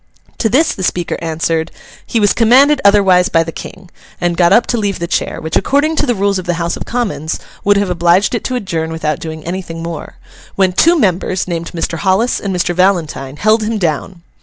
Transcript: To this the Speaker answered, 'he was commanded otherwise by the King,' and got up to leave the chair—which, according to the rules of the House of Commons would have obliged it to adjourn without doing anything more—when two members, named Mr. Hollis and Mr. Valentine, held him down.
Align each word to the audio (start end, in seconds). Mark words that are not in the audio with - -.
To 0.39 0.49
this 0.49 0.73
the 0.73 0.81
Speaker 0.81 1.15
answered, 1.21 1.69
'he 2.07 2.19
was 2.19 2.33
commanded 2.33 2.81
otherwise 2.83 3.29
by 3.29 3.43
the 3.43 3.51
King,' 3.51 3.91
and 4.19 4.35
got 4.35 4.51
up 4.51 4.65
to 4.65 4.77
leave 4.79 4.97
the 4.97 5.05
chair—which, 5.05 5.55
according 5.55 5.95
to 5.97 6.07
the 6.07 6.15
rules 6.15 6.39
of 6.39 6.45
the 6.47 6.55
House 6.55 6.75
of 6.75 6.85
Commons 6.85 7.39
would 7.63 7.77
have 7.77 7.91
obliged 7.91 8.33
it 8.33 8.43
to 8.45 8.55
adjourn 8.55 8.91
without 8.91 9.19
doing 9.19 9.45
anything 9.45 9.83
more—when 9.83 10.73
two 10.73 10.97
members, 10.97 11.47
named 11.47 11.71
Mr. 11.73 11.99
Hollis 11.99 12.39
and 12.39 12.51
Mr. 12.51 12.73
Valentine, 12.73 13.37
held 13.37 13.61
him 13.61 13.77
down. 13.77 14.23